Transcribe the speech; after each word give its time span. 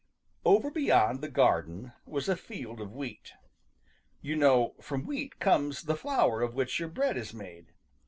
Over 0.43 0.71
beyond 0.71 1.21
the 1.21 1.27
garden 1.29 1.93
was 2.07 2.27
a 2.27 2.35
field 2.35 2.81
of 2.81 2.91
wheat. 2.91 3.33
You 4.23 4.35
know 4.35 4.73
from 4.81 5.05
wheat 5.05 5.39
comes 5.39 5.83
the 5.83 5.95
flour 5.95 6.41
of 6.41 6.55
which 6.55 6.79
your 6.79 6.89
bread 6.89 7.17
is 7.17 7.35
made. 7.35 7.67